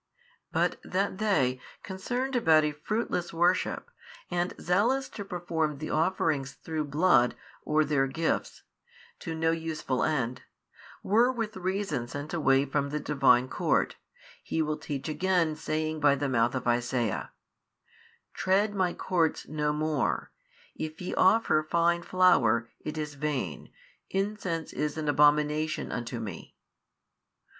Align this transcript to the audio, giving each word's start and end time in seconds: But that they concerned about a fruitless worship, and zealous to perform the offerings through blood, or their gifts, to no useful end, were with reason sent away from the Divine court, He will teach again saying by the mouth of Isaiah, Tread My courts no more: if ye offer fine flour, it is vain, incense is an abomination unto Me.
But 0.51 0.79
that 0.83 1.19
they 1.19 1.61
concerned 1.83 2.35
about 2.35 2.63
a 2.63 2.71
fruitless 2.71 3.31
worship, 3.31 3.91
and 4.31 4.55
zealous 4.59 5.07
to 5.09 5.23
perform 5.23 5.77
the 5.77 5.91
offerings 5.91 6.53
through 6.53 6.85
blood, 6.85 7.35
or 7.61 7.85
their 7.85 8.07
gifts, 8.07 8.63
to 9.19 9.35
no 9.35 9.51
useful 9.51 10.03
end, 10.03 10.41
were 11.03 11.31
with 11.31 11.55
reason 11.55 12.07
sent 12.07 12.33
away 12.33 12.65
from 12.65 12.89
the 12.89 12.99
Divine 12.99 13.47
court, 13.47 13.95
He 14.41 14.63
will 14.63 14.77
teach 14.79 15.07
again 15.07 15.55
saying 15.55 15.99
by 15.99 16.15
the 16.15 16.27
mouth 16.27 16.55
of 16.55 16.67
Isaiah, 16.67 17.31
Tread 18.33 18.73
My 18.73 18.95
courts 18.95 19.47
no 19.47 19.71
more: 19.71 20.31
if 20.73 20.99
ye 20.99 21.13
offer 21.13 21.61
fine 21.61 22.01
flour, 22.01 22.71
it 22.79 22.97
is 22.97 23.13
vain, 23.13 23.71
incense 24.09 24.73
is 24.73 24.97
an 24.97 25.07
abomination 25.07 25.91
unto 25.91 26.19
Me. 26.19 26.55